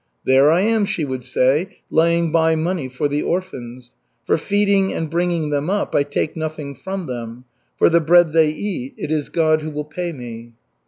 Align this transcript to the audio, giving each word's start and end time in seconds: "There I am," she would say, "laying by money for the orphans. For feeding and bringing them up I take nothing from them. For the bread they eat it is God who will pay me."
"There 0.25 0.49
I 0.49 0.61
am," 0.61 0.85
she 0.85 1.05
would 1.05 1.23
say, 1.23 1.77
"laying 1.91 2.31
by 2.31 2.55
money 2.55 2.89
for 2.89 3.07
the 3.07 3.21
orphans. 3.21 3.93
For 4.25 4.35
feeding 4.35 4.91
and 4.91 5.11
bringing 5.11 5.51
them 5.51 5.69
up 5.69 5.93
I 5.93 6.01
take 6.01 6.35
nothing 6.35 6.73
from 6.73 7.05
them. 7.05 7.45
For 7.77 7.87
the 7.87 8.01
bread 8.01 8.33
they 8.33 8.49
eat 8.49 8.95
it 8.97 9.11
is 9.11 9.29
God 9.29 9.61
who 9.61 9.69
will 9.69 9.85
pay 9.85 10.11
me." 10.11 10.53